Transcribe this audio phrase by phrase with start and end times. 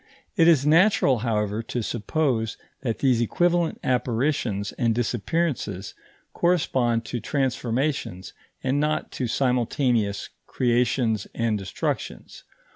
[0.35, 5.93] It is natural, however, to suppose that these equivalent apparitions and disappearances
[6.33, 8.33] correspond to transformations
[8.63, 12.45] and not to simultaneous creations and destructions.